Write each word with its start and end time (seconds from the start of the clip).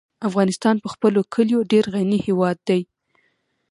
افغانستان 0.29 0.75
په 0.83 0.87
خپلو 0.93 1.19
کلیو 1.33 1.67
ډېر 1.71 1.85
غني 1.93 2.19
هېواد 2.27 2.57
دی. 2.67 2.81